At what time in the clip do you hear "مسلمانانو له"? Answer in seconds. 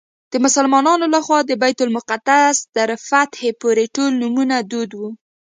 0.45-1.19